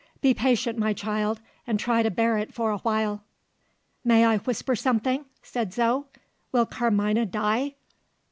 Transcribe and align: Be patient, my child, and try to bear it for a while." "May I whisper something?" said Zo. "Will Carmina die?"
Be 0.19 0.33
patient, 0.33 0.79
my 0.79 0.93
child, 0.93 1.41
and 1.67 1.79
try 1.79 2.01
to 2.01 2.09
bear 2.09 2.39
it 2.39 2.51
for 2.51 2.71
a 2.71 2.79
while." 2.79 3.23
"May 4.03 4.25
I 4.25 4.37
whisper 4.39 4.75
something?" 4.75 5.25
said 5.43 5.73
Zo. 5.75 6.07
"Will 6.51 6.65
Carmina 6.65 7.23
die?" 7.27 7.75